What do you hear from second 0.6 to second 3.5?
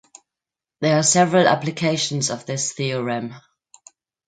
There are several applications of this theorem.